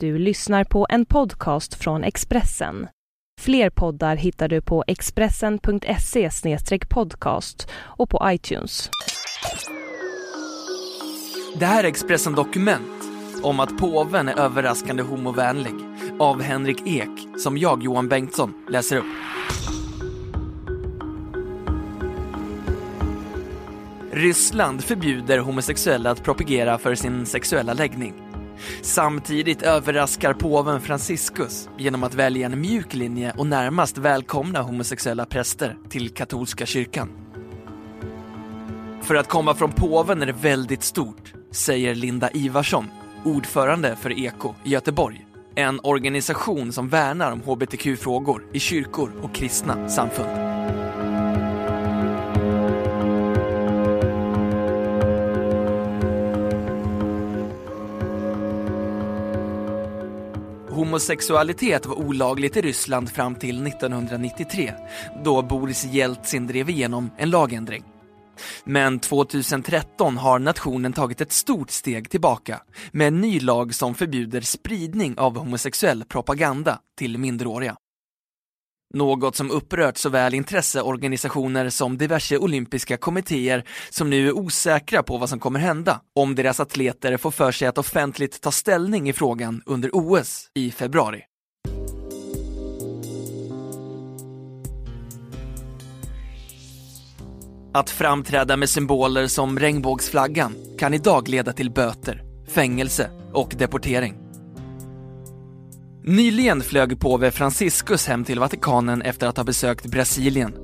Du 0.00 0.18
lyssnar 0.18 0.64
på 0.64 0.86
en 0.90 1.06
podcast 1.06 1.74
från 1.74 2.04
Expressen. 2.04 2.88
Fler 3.40 3.70
poddar 3.70 4.16
hittar 4.16 4.48
du 4.48 4.60
på 4.60 4.84
expressen.se 4.86 6.30
podcast 6.88 7.68
och 7.74 8.10
på 8.10 8.20
iTunes. 8.24 8.90
Det 11.58 11.66
här 11.66 11.84
är 11.84 11.88
Expressen 11.88 12.34
Dokument 12.34 13.04
om 13.42 13.60
att 13.60 13.78
påven 13.78 14.28
är 14.28 14.38
överraskande 14.38 15.02
homovänlig 15.02 15.74
av 16.18 16.42
Henrik 16.42 16.86
Ek 16.86 17.28
som 17.38 17.58
jag, 17.58 17.82
Johan 17.82 18.08
Bengtsson, 18.08 18.66
läser 18.68 18.96
upp. 18.96 19.04
Ryssland 24.12 24.84
förbjuder 24.84 25.38
homosexuella 25.38 26.10
att 26.10 26.22
propagera 26.22 26.78
för 26.78 26.94
sin 26.94 27.26
sexuella 27.26 27.72
läggning. 27.72 28.25
Samtidigt 28.82 29.62
överraskar 29.62 30.32
påven 30.32 30.80
Franciscus 30.80 31.68
genom 31.78 32.02
att 32.02 32.14
välja 32.14 32.46
en 32.46 32.60
mjuk 32.60 32.94
linje 32.94 33.34
och 33.36 33.46
närmast 33.46 33.98
välkomna 33.98 34.62
homosexuella 34.62 35.26
präster 35.26 35.76
till 35.88 36.10
katolska 36.10 36.66
kyrkan. 36.66 37.08
För 39.02 39.14
att 39.14 39.28
komma 39.28 39.54
från 39.54 39.72
påven 39.72 40.22
är 40.22 40.26
det 40.26 40.32
väldigt 40.32 40.82
stort, 40.82 41.32
säger 41.50 41.94
Linda 41.94 42.30
Ivarsson, 42.30 42.90
ordförande 43.24 43.96
för 43.96 44.18
EKO 44.18 44.54
i 44.64 44.70
Göteborg. 44.70 45.26
En 45.54 45.80
organisation 45.82 46.72
som 46.72 46.88
värnar 46.88 47.32
om 47.32 47.40
hbtq-frågor 47.40 48.42
i 48.52 48.60
kyrkor 48.60 49.12
och 49.22 49.34
kristna 49.34 49.88
samfund. 49.88 50.55
Homosexualitet 60.96 61.86
var 61.86 61.94
olagligt 61.94 62.56
i 62.56 62.60
Ryssland 62.60 63.10
fram 63.10 63.34
till 63.34 63.66
1993 63.66 64.72
då 65.24 65.42
Boris 65.42 65.84
Jeltsin 65.84 66.46
drev 66.46 66.70
igenom 66.70 67.10
en 67.16 67.30
lagändring. 67.30 67.84
Men 68.64 68.98
2013 68.98 70.16
har 70.16 70.38
nationen 70.38 70.92
tagit 70.92 71.20
ett 71.20 71.32
stort 71.32 71.70
steg 71.70 72.10
tillbaka 72.10 72.60
med 72.92 73.08
en 73.08 73.20
ny 73.20 73.40
lag 73.40 73.74
som 73.74 73.94
förbjuder 73.94 74.40
spridning 74.40 75.18
av 75.18 75.36
homosexuell 75.36 76.04
propaganda 76.04 76.78
till 76.98 77.18
minderåriga. 77.18 77.76
Något 78.94 79.36
som 79.36 79.50
upprört 79.50 79.98
såväl 79.98 80.34
intresseorganisationer 80.34 81.70
som 81.70 81.98
diverse 81.98 82.38
olympiska 82.38 82.96
kommittéer 82.96 83.64
som 83.90 84.10
nu 84.10 84.28
är 84.28 84.36
osäkra 84.36 85.02
på 85.02 85.18
vad 85.18 85.28
som 85.28 85.38
kommer 85.38 85.60
hända 85.60 86.00
om 86.14 86.34
deras 86.34 86.60
atleter 86.60 87.16
får 87.16 87.30
för 87.30 87.52
sig 87.52 87.68
att 87.68 87.78
offentligt 87.78 88.40
ta 88.40 88.50
ställning 88.50 89.08
i 89.08 89.12
frågan 89.12 89.62
under 89.66 89.90
OS 89.92 90.50
i 90.54 90.70
februari. 90.70 91.22
Att 97.74 97.90
framträda 97.90 98.56
med 98.56 98.68
symboler 98.68 99.26
som 99.26 99.58
regnbågsflaggan 99.58 100.54
kan 100.78 100.94
idag 100.94 101.28
leda 101.28 101.52
till 101.52 101.70
böter, 101.70 102.22
fängelse 102.48 103.10
och 103.32 103.54
deportering. 103.58 104.25
Nyligen 106.08 106.60
flög 106.62 107.00
påve 107.00 107.30
Franciscus 107.30 108.06
hem 108.06 108.24
till 108.24 108.38
Vatikanen 108.38 109.02
efter 109.02 109.26
att 109.26 109.36
ha 109.36 109.44
besökt 109.44 109.86
Brasilien. 109.86 110.54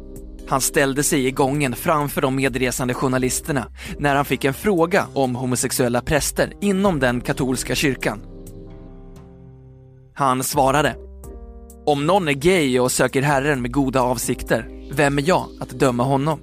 Han 0.48 0.60
ställde 0.60 1.02
sig 1.02 1.26
i 1.26 1.30
gången 1.30 1.74
framför 1.74 2.20
de 2.20 2.36
medresande 2.36 2.94
journalisterna 2.94 3.66
när 3.98 4.14
han 4.14 4.24
fick 4.24 4.44
en 4.44 4.54
fråga 4.54 5.06
om 5.14 5.34
homosexuella 5.34 6.00
präster 6.00 6.52
inom 6.60 7.00
den 7.00 7.20
katolska 7.20 7.74
kyrkan. 7.74 8.22
Han 10.14 10.44
svarade 10.44 10.96
Om 11.86 12.06
någon 12.06 12.28
är 12.28 12.32
gay 12.32 12.80
och 12.80 12.92
söker 12.92 13.22
Herren 13.22 13.62
med 13.62 13.72
goda 13.72 14.02
avsikter, 14.02 14.68
vem 14.92 15.18
är 15.18 15.28
jag 15.28 15.46
att 15.60 15.70
döma 15.70 16.02
honom? 16.02 16.40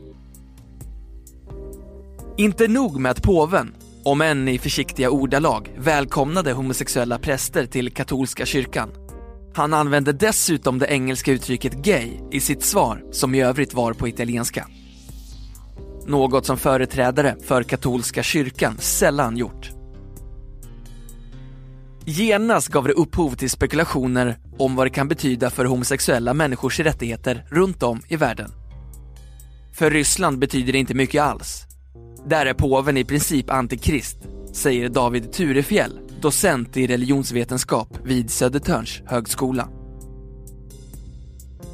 Inte 2.37 2.67
nog 2.67 2.99
med 2.99 3.11
att 3.11 3.23
påven, 3.23 3.75
om 4.03 4.21
än 4.21 4.47
i 4.47 4.57
försiktiga 4.57 5.09
ordalag, 5.09 5.71
välkomnade 5.77 6.53
homosexuella 6.53 7.19
präster 7.19 7.65
till 7.65 7.93
katolska 7.93 8.45
kyrkan. 8.45 8.89
Han 9.53 9.73
använde 9.73 10.13
dessutom 10.13 10.79
det 10.79 10.85
engelska 10.85 11.31
uttrycket 11.31 11.73
gay 11.73 12.09
i 12.31 12.39
sitt 12.39 12.63
svar, 12.63 13.03
som 13.11 13.35
i 13.35 13.41
övrigt 13.41 13.73
var 13.73 13.93
på 13.93 14.07
italienska. 14.07 14.67
Något 16.07 16.45
som 16.45 16.57
företrädare 16.57 17.35
för 17.43 17.63
katolska 17.63 18.23
kyrkan 18.23 18.77
sällan 18.79 19.37
gjort. 19.37 19.71
Genast 22.05 22.67
gav 22.67 22.87
det 22.87 22.93
upphov 22.93 23.35
till 23.35 23.49
spekulationer 23.49 24.37
om 24.57 24.75
vad 24.75 24.85
det 24.85 24.91
kan 24.91 25.07
betyda 25.07 25.49
för 25.49 25.65
homosexuella 25.65 26.33
människors 26.33 26.79
rättigheter 26.79 27.45
runt 27.49 27.83
om 27.83 28.01
i 28.07 28.15
världen. 28.15 28.51
För 29.73 29.91
Ryssland 29.91 30.39
betyder 30.39 30.73
det 30.73 30.79
inte 30.79 30.93
mycket 30.93 31.23
alls. 31.23 31.68
Där 32.25 32.45
är 32.45 32.53
påven 32.53 32.97
i 32.97 33.03
princip 33.03 33.49
antikrist, 33.49 34.17
säger 34.53 34.89
David 34.89 35.31
Turefjell, 35.31 35.99
docent 36.21 36.77
i 36.77 36.87
religionsvetenskap 36.87 37.97
vid 38.03 38.29
Södertörns 38.29 39.01
högskola. 39.05 39.69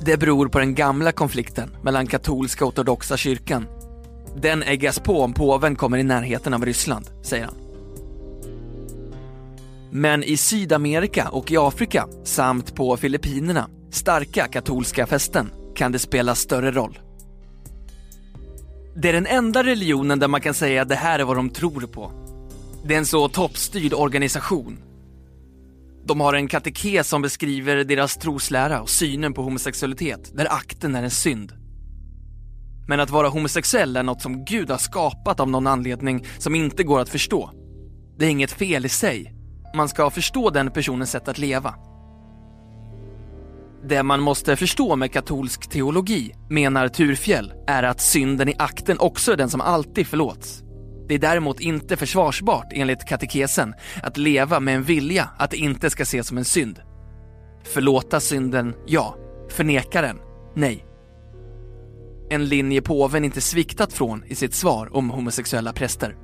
Det 0.06 0.18
beror 0.18 0.48
på 0.48 0.60
den 0.60 0.76
gamla 0.76 1.12
konflikten 1.12 1.70
mellan 1.84 2.08
katolska 2.08 2.66
och 2.66 2.70
ortodoxa 2.70 3.18
kyrkan. 3.18 3.66
Den 4.42 4.64
äggas 4.64 5.00
på 5.00 5.22
om 5.22 5.34
påven 5.34 5.76
kommer 5.76 5.98
i 5.98 6.04
närheten 6.04 6.54
av 6.54 6.66
Ryssland, 6.66 7.10
säger 7.24 7.46
han. 7.46 7.56
Men 9.92 10.24
i 10.24 10.38
Sydamerika 10.38 11.30
och 11.30 11.52
i 11.52 11.58
Afrika 11.58 12.08
samt 12.24 12.76
på 12.76 12.98
Filippinerna, 12.98 13.70
starka 13.92 14.48
katolska 14.48 15.08
fästen, 15.08 15.52
kan 15.76 15.92
det 15.92 16.00
spela 16.00 16.36
större 16.36 16.72
roll. 16.72 17.00
Det 18.98 19.10
är 19.10 19.14
den 19.14 19.28
enda 19.28 19.64
religionen 19.64 20.20
där 20.20 20.28
man 20.28 20.42
kan 20.42 20.54
säga 20.54 20.82
att 20.82 20.90
det 20.90 20.96
här 20.96 21.20
är 21.20 21.24
vad 21.24 21.36
de 21.36 21.50
tror 21.50 21.82
på. 21.82 22.12
Det 22.84 22.94
är 22.94 22.98
en 22.98 23.06
så 23.06 23.30
toppstyrd 23.30 23.94
organisation. 23.94 24.78
De 26.06 26.22
har 26.22 26.34
en 26.34 26.48
katekes 26.48 27.08
som 27.08 27.22
beskriver 27.22 27.84
deras 27.84 28.18
troslära 28.18 28.82
och 28.82 28.90
synen 28.90 29.34
på 29.34 29.42
homosexualitet, 29.42 30.32
där 30.38 30.54
akten 30.54 30.96
är 30.96 31.04
en 31.04 31.12
synd. 31.12 31.54
Men 32.88 33.00
att 33.00 33.10
vara 33.10 33.30
homosexuell 33.30 33.98
är 33.98 34.04
något 34.04 34.22
som 34.22 34.46
Gud 34.46 34.70
har 34.70 34.78
skapat 34.78 35.40
av 35.40 35.50
någon 35.50 35.68
anledning 35.68 36.26
som 36.38 36.56
inte 36.56 36.84
går 36.84 37.00
att 37.00 37.10
förstå. 37.10 37.50
Det 38.18 38.26
är 38.26 38.30
inget 38.30 38.52
fel 38.52 38.86
i 38.86 38.90
sig. 38.90 39.34
Man 39.76 39.90
ska 39.90 40.10
förstå 40.10 40.50
den 40.50 40.72
personens 40.72 41.12
sätt 41.12 41.28
att 41.28 41.38
leva. 41.38 41.76
Det 43.88 44.04
man 44.04 44.22
måste 44.22 44.56
förstå 44.56 44.96
med 44.96 45.12
katolsk 45.12 45.70
teologi, 45.70 46.32
menar 46.50 46.88
Turfjell, 46.88 47.54
är 47.68 47.84
att 47.84 48.02
synden 48.02 48.50
i 48.50 48.56
akten 48.60 49.00
också 49.00 49.32
är 49.32 49.38
den 49.38 49.50
som 49.50 49.62
alltid 49.62 50.08
förlåts. 50.08 50.64
Det 51.08 51.14
är 51.14 51.20
däremot 51.20 51.60
inte 51.60 51.98
försvarsbart 51.98 52.68
enligt 52.72 53.08
katekesen 53.08 53.74
att 54.04 54.18
leva 54.18 54.60
med 54.60 54.76
en 54.76 54.84
vilja 54.84 55.30
att 55.38 55.52
det 55.52 55.58
inte 55.58 55.90
ska 55.90 56.04
ses 56.04 56.28
som 56.28 56.38
en 56.38 56.46
synd. 56.46 56.80
Förlåta 57.64 58.20
synden, 58.20 58.74
ja. 58.88 59.16
Förneka 59.50 60.02
den, 60.02 60.18
nej. 60.56 60.86
En 62.30 62.46
linje 62.46 62.82
påven 62.82 63.26
inte 63.26 63.42
sviktat 63.42 63.94
från 63.94 64.24
i 64.24 64.36
sitt 64.36 64.54
svar 64.54 64.96
om 64.96 65.10
homosexuella 65.10 65.74
präster. 65.74 66.16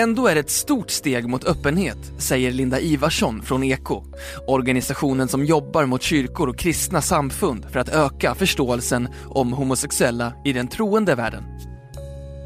Ändå 0.00 0.26
är 0.26 0.34
det 0.34 0.40
ett 0.40 0.50
stort 0.50 0.90
steg 0.90 1.28
mot 1.28 1.44
öppenhet, 1.44 2.12
säger 2.18 2.52
Linda 2.52 2.80
Ivarsson 2.80 3.42
från 3.42 3.64
EKO, 3.64 4.04
organisationen 4.46 5.28
som 5.28 5.44
jobbar 5.44 5.86
mot 5.86 6.02
kyrkor 6.02 6.48
och 6.48 6.58
kristna 6.58 7.02
samfund 7.02 7.66
för 7.70 7.80
att 7.80 7.88
öka 7.88 8.34
förståelsen 8.34 9.08
om 9.26 9.52
homosexuella 9.52 10.32
i 10.44 10.52
den 10.52 10.68
troende 10.68 11.14
världen. 11.14 11.44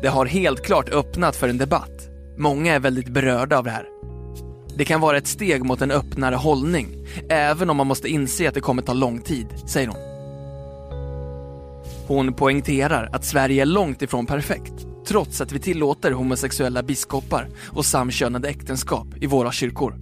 Det 0.03 0.09
har 0.09 0.26
helt 0.26 0.64
klart 0.64 0.88
öppnat 0.88 1.37
för 1.37 1.48
en 1.48 1.59
debatt. 1.59 2.09
Många 2.38 2.75
är 2.75 2.81
väldigt 2.81 3.09
berörda 3.09 3.59
av 3.59 3.64
det 3.64 3.70
här. 3.70 3.87
Det 4.76 4.84
kan 4.84 5.00
vara 5.00 5.16
ett 5.16 5.26
steg 5.26 5.64
mot 5.64 5.82
en 5.82 5.90
öppnare 5.90 6.34
hållning, 6.34 6.88
även 7.29 7.70
om 7.70 7.76
man 7.76 7.87
måste 7.87 8.08
inse 8.08 8.49
att 8.49 8.55
det 8.55 8.61
kommer 8.61 8.82
ta 8.82 8.93
lång 8.93 9.20
tid, 9.20 9.46
säger 9.67 9.88
hon. 9.88 10.00
Hon 12.06 12.34
poängterar 12.34 13.08
att 13.12 13.25
Sverige 13.25 13.62
är 13.62 13.67
långt 13.67 14.02
ifrån 14.02 14.26
perfekt, 14.26 14.94
trots 15.06 15.41
att 15.41 15.53
vi 15.53 15.59
tillåter 15.59 16.12
homosexuella 16.12 16.83
biskopar 16.83 17.49
och 17.67 17.87
samkönade 17.87 18.49
äktenskap 18.49 19.06
i 19.21 19.27
våra 19.27 19.53
kyrkor. 19.53 19.95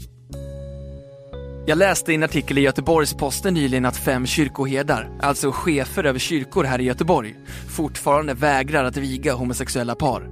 Jag 1.67 1.79
läste 1.79 2.13
i 2.13 2.15
en 2.15 2.23
artikel 2.23 2.59
i 2.59 2.61
Göteborgs-Posten 2.61 3.55
nyligen 3.55 3.85
att 3.85 3.97
fem 3.97 4.27
kyrkoherdar, 4.27 5.11
alltså 5.21 5.51
chefer 5.53 6.05
över 6.05 6.19
kyrkor 6.19 6.65
här 6.65 6.81
i 6.81 6.85
Göteborg, 6.85 7.35
fortfarande 7.69 8.35
vägrar 8.35 8.85
att 8.85 8.97
viga 8.97 9.35
homosexuella 9.35 9.95
par. 9.95 10.29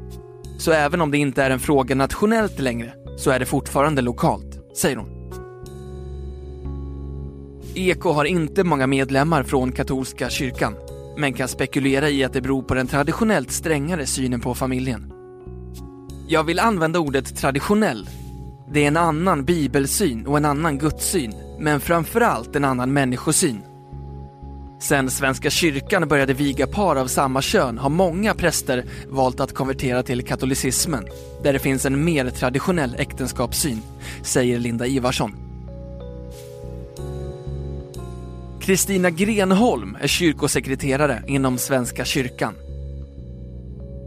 Så 0.58 0.72
även 0.72 1.00
om 1.00 1.10
det 1.10 1.18
inte 1.18 1.42
är 1.42 1.50
en 1.50 1.60
fråga 1.60 1.94
nationellt 1.94 2.58
längre, 2.58 2.92
så 3.18 3.30
är 3.30 3.38
det 3.38 3.46
fortfarande 3.46 4.02
lokalt, 4.02 4.76
säger 4.76 4.96
hon. 4.96 5.20
Eko 7.74 8.10
har 8.10 8.24
inte 8.24 8.64
många 8.64 8.86
medlemmar 8.86 9.42
från 9.42 9.72
katolska 9.72 10.30
kyrkan, 10.30 10.74
men 11.20 11.32
kan 11.32 11.48
spekulera 11.48 12.10
i 12.10 12.24
att 12.24 12.32
det 12.32 12.40
beror 12.40 12.62
på 12.62 12.74
den 12.74 12.86
traditionellt 12.86 13.50
strängare 13.50 14.06
synen 14.06 14.40
på 14.40 14.54
familjen. 14.54 15.12
Jag 16.28 16.44
vill 16.44 16.58
använda 16.58 16.98
ordet 16.98 17.36
traditionell 17.36 18.08
Det 18.72 18.84
är 18.84 18.88
en 18.88 18.96
annan 18.96 19.44
bibelsyn 19.44 20.26
och 20.26 20.36
en 20.36 20.44
annan 20.44 20.78
gudssyn, 20.78 21.34
men 21.58 21.80
framförallt 21.80 22.56
en 22.56 22.64
annan 22.64 22.92
människosyn. 22.92 23.62
Sen 24.80 25.10
Svenska 25.10 25.50
kyrkan 25.50 26.08
började 26.08 26.34
viga 26.34 26.66
par 26.66 26.96
av 26.96 27.06
samma 27.06 27.42
kön 27.42 27.78
har 27.78 27.90
många 27.90 28.34
präster 28.34 28.84
valt 29.08 29.40
att 29.40 29.54
konvertera 29.54 30.02
till 30.02 30.24
katolicismen, 30.24 31.04
där 31.42 31.52
det 31.52 31.58
finns 31.58 31.86
en 31.86 32.04
mer 32.04 32.30
traditionell 32.30 32.96
äktenskapssyn, 32.98 33.82
säger 34.22 34.58
Linda 34.58 34.86
Ivarsson. 34.86 35.49
Kristina 38.70 39.10
Grenholm 39.10 39.96
är 40.00 40.06
kyrkosekreterare 40.06 41.22
inom 41.26 41.58
Svenska 41.58 42.04
kyrkan. 42.04 42.54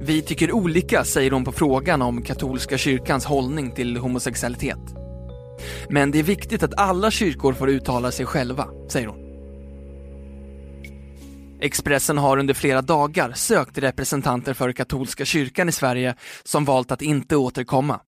Vi 0.02 0.22
tycker 0.22 0.52
olika, 0.52 1.04
säger 1.04 1.32
hon 1.32 1.46
på 1.46 1.52
frågan 1.52 2.02
om 2.02 2.22
katolska 2.22 2.78
kyrkans 2.78 3.26
hållning 3.26 3.72
till 3.72 3.98
homosexualitet. 3.98 4.80
Men 5.90 6.12
det 6.12 6.20
är 6.20 6.24
viktigt 6.24 6.64
att 6.64 6.80
alla 6.80 7.12
kyrkor 7.12 7.54
får 7.54 7.70
uttala 7.70 8.12
sig 8.12 8.26
själva, 8.26 8.68
säger 8.90 9.08
hon. 9.08 9.20
Expressen 11.62 12.18
har 12.18 12.38
under 12.38 12.54
flera 12.54 12.82
dagar 12.82 13.34
sökt 13.34 13.78
representanter 13.78 14.54
för 14.54 14.72
katolska 14.72 15.26
kyrkan 15.26 15.70
i 15.70 15.72
Sverige 15.72 16.16
som 16.44 16.66
valt 16.66 16.92
att 16.92 17.02
inte 17.02 17.36
återkomma. 17.36 18.00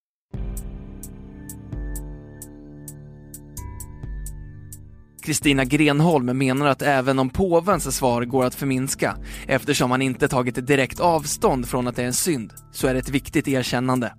Kristina 5.25 5.65
Grenholm 5.65 6.37
menar 6.37 6.65
att 6.65 6.81
även 6.81 7.19
om 7.19 7.29
påvens 7.29 7.95
svar 7.95 8.25
går 8.25 8.45
att 8.45 8.55
förminska 8.55 9.17
eftersom 9.47 9.91
han 9.91 10.01
inte 10.01 10.27
tagit 10.27 10.67
direkt 10.67 10.99
avstånd 10.99 11.67
från 11.67 11.87
att 11.87 11.95
det 11.95 12.01
är 12.01 12.07
en 12.07 12.13
synd, 12.13 12.53
så 12.71 12.87
är 12.87 12.93
det 12.93 12.99
ett 12.99 13.09
viktigt 13.09 13.47
erkännande. 13.47 14.13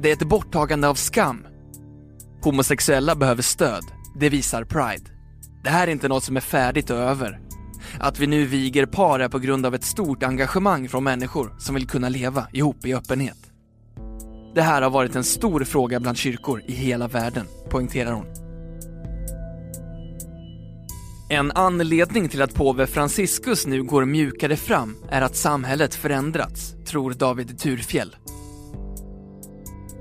Det 0.00 0.08
är 0.08 0.12
ett 0.12 0.28
borttagande 0.28 0.88
av 0.88 0.94
skam. 0.94 1.46
Homosexuella 2.42 3.14
behöver 3.14 3.42
stöd, 3.42 3.84
det 4.20 4.28
visar 4.28 4.64
Pride. 4.64 5.10
Det 5.64 5.70
här 5.70 5.86
är 5.86 5.92
inte 5.92 6.08
något 6.08 6.24
som 6.24 6.36
är 6.36 6.40
färdigt 6.40 6.90
och 6.90 6.96
över. 6.96 7.40
Att 8.00 8.18
vi 8.18 8.26
nu 8.26 8.44
viger 8.44 8.86
par 8.86 9.20
är 9.20 9.28
på 9.28 9.38
grund 9.38 9.66
av 9.66 9.74
ett 9.74 9.84
stort 9.84 10.22
engagemang 10.22 10.88
från 10.88 11.04
människor 11.04 11.54
som 11.58 11.74
vill 11.74 11.88
kunna 11.88 12.08
leva 12.08 12.46
ihop 12.52 12.86
i 12.86 12.94
öppenhet. 12.94 13.38
Det 14.54 14.62
här 14.62 14.82
har 14.82 14.90
varit 14.90 15.16
en 15.16 15.24
stor 15.24 15.64
fråga 15.64 16.00
bland 16.00 16.16
kyrkor 16.16 16.62
i 16.66 16.72
hela 16.72 17.08
världen, 17.08 17.46
poängterar 17.70 18.12
hon. 18.12 18.43
En 21.34 21.52
anledning 21.52 22.28
till 22.28 22.42
att 22.42 22.54
påve 22.54 22.86
Franciscus 22.86 23.66
nu 23.66 23.82
går 23.82 24.04
mjukare 24.04 24.56
fram 24.56 24.96
är 25.08 25.22
att 25.22 25.36
samhället 25.36 25.94
förändrats, 25.94 26.74
tror 26.86 27.12
David 27.12 27.58
Turfjell. 27.58 28.16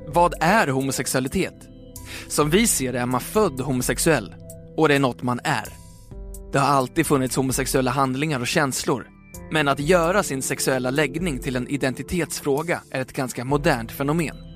Vad 0.08 0.34
är 0.40 0.68
homosexualitet? 0.68 1.54
Som 2.28 2.50
vi 2.50 2.68
ser 2.68 2.94
det 2.94 3.00
är 3.00 3.06
man 3.06 3.22
född 3.22 3.62
homosexuell 3.62 4.36
och 4.78 4.88
det 4.88 4.96
är 4.96 5.00
något 5.00 5.24
man 5.24 5.40
är. 5.44 5.68
Det 6.52 6.60
har 6.60 6.68
alltid 6.68 7.08
funnits 7.08 7.36
homosexuella 7.36 7.92
handlingar 7.92 8.40
och 8.40 8.48
känslor. 8.48 9.08
Men 9.52 9.68
att 9.68 9.80
göra 9.80 10.24
sin 10.24 10.42
sexuella 10.42 10.92
läggning 10.92 11.40
till 11.40 11.56
en 11.56 11.68
identitetsfråga 11.68 12.82
är 12.92 13.02
ett 13.02 13.14
ganska 13.14 13.46
modernt 13.46 13.92
fenomen. 13.92 14.53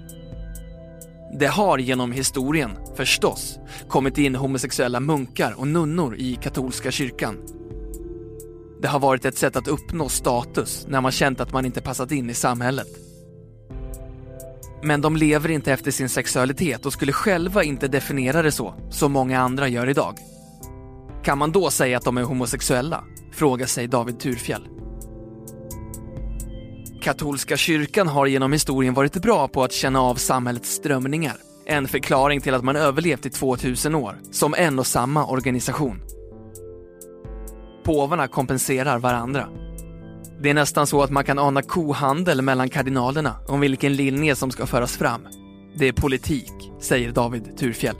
Det 1.33 1.47
har 1.47 1.77
genom 1.77 2.12
historien, 2.12 2.71
förstås, 2.95 3.59
kommit 3.88 4.18
in 4.18 4.35
homosexuella 4.35 5.00
munkar 5.00 5.53
och 5.57 5.68
nunnor 5.68 6.15
i 6.15 6.35
katolska 6.35 6.91
kyrkan. 6.91 7.38
Det 8.81 8.88
har 8.88 9.00
varit 9.00 9.25
ett 9.25 9.38
sätt 9.38 9.56
att 9.56 9.68
uppnå 9.68 10.09
status 10.09 10.85
när 10.89 11.01
man 11.01 11.12
känt 11.12 11.39
att 11.39 11.53
man 11.53 11.65
inte 11.65 11.81
passat 11.81 12.12
in 12.12 12.29
i 12.29 12.33
samhället. 12.33 12.88
Men 14.83 15.01
de 15.01 15.18
lever 15.18 15.50
inte 15.50 15.74
efter 15.74 15.91
sin 15.91 16.09
sexualitet 16.09 16.85
och 16.85 16.94
skulle 16.94 17.12
själva 17.12 17.63
inte 17.63 17.88
definiera 17.88 18.41
det 18.41 18.51
så, 18.51 18.73
som 18.89 19.12
många 19.12 19.39
andra 19.39 19.68
gör 19.68 19.89
idag. 19.89 20.18
Kan 21.23 21.38
man 21.38 21.51
då 21.51 21.69
säga 21.69 21.97
att 21.97 22.03
de 22.03 22.18
är 22.18 22.23
homosexuella? 22.23 23.03
Frågar 23.31 23.65
sig 23.65 23.88
David 23.88 24.19
Turfjell. 24.19 24.76
Katolska 27.07 27.57
kyrkan 27.57 28.07
har 28.07 28.25
genom 28.25 28.54
historien 28.54 28.94
varit 28.94 29.13
bra 29.13 29.48
på 29.48 29.63
att 29.63 29.71
känna 29.71 30.01
av 30.01 30.15
samhällets 30.15 30.69
strömningar. 30.69 31.36
En 31.65 31.88
förklaring 31.88 32.42
till 32.42 32.54
att 32.54 32.63
man 32.63 32.75
överlevt 32.75 33.25
i 33.25 33.30
2000 33.30 33.95
år, 33.95 34.15
som 34.31 34.54
en 34.57 34.80
och 34.80 34.88
samma 34.88 35.25
organisation. 35.25 36.01
Påvarna 37.83 38.27
kompenserar 38.27 39.00
varandra. 39.00 39.50
Det 40.42 40.50
är 40.50 40.54
nästan 40.54 40.88
så 40.88 41.04
att 41.04 41.09
man 41.09 41.24
kan 41.24 41.39
ana 41.39 41.62
kohandel 41.62 42.42
mellan 42.42 42.69
kardinalerna 42.69 43.36
om 43.48 43.59
vilken 43.59 43.95
linje 43.95 44.36
som 44.36 44.51
ska 44.51 44.65
föras 44.65 44.98
fram. 44.98 45.21
Det 45.75 45.88
är 45.88 45.94
politik, 45.94 46.71
säger 46.81 47.12
David 47.12 47.57
Turfjell. 47.57 47.95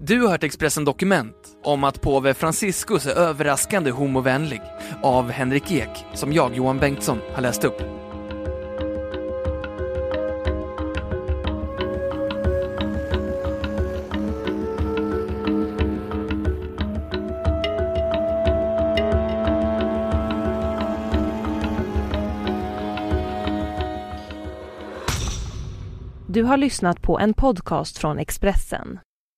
Du 0.00 0.20
har 0.20 0.28
hört 0.28 0.44
Expressen 0.44 0.84
Dokument 0.84 1.45
om 1.66 1.84
att 1.84 2.00
påve 2.00 2.34
Franciscus 2.34 3.06
är 3.06 3.18
överraskande 3.18 3.90
homovänlig 3.90 4.62
av 5.02 5.30
Henrik 5.30 5.72
Ek, 5.72 6.04
som 6.14 6.32
jag, 6.32 6.56
Johan 6.56 6.78
Bengtsson, 6.78 7.18
har 7.34 7.42
läst 7.42 7.64
upp. 7.64 7.82
Du 26.28 26.42
har 26.42 26.56
lyssnat 26.56 27.02
på 27.02 27.18
en 27.18 27.34
podcast 27.34 27.98
från 27.98 28.18
Expressen. 28.18 28.98